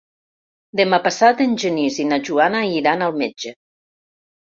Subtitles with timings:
[0.81, 3.57] Demà passat en Genís i na Joana iran al metge.